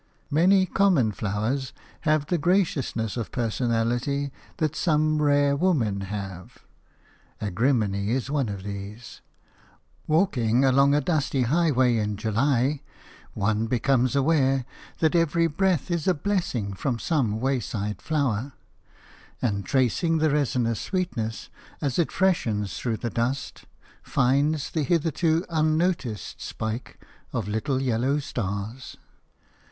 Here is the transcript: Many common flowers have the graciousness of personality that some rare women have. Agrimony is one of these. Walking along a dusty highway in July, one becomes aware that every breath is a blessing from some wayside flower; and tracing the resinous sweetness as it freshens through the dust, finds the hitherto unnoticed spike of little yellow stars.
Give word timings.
Many 0.31 0.65
common 0.65 1.11
flowers 1.11 1.73
have 2.09 2.25
the 2.25 2.39
graciousness 2.39 3.17
of 3.17 3.31
personality 3.31 4.31
that 4.57 4.75
some 4.75 5.21
rare 5.21 5.55
women 5.55 5.99
have. 6.01 6.63
Agrimony 7.39 8.09
is 8.09 8.27
one 8.27 8.49
of 8.49 8.63
these. 8.63 9.21
Walking 10.07 10.65
along 10.65 10.95
a 10.95 11.01
dusty 11.01 11.43
highway 11.43 11.97
in 11.97 12.17
July, 12.17 12.81
one 13.35 13.67
becomes 13.67 14.15
aware 14.15 14.65
that 15.01 15.13
every 15.13 15.45
breath 15.45 15.91
is 15.91 16.07
a 16.07 16.15
blessing 16.15 16.73
from 16.73 16.97
some 16.97 17.39
wayside 17.39 18.01
flower; 18.01 18.53
and 19.39 19.65
tracing 19.67 20.17
the 20.17 20.31
resinous 20.31 20.81
sweetness 20.81 21.51
as 21.79 21.99
it 21.99 22.11
freshens 22.11 22.75
through 22.75 22.97
the 22.97 23.11
dust, 23.11 23.65
finds 24.01 24.71
the 24.71 24.81
hitherto 24.81 25.45
unnoticed 25.47 26.41
spike 26.41 26.99
of 27.31 27.47
little 27.47 27.79
yellow 27.79 28.17
stars. 28.17 28.97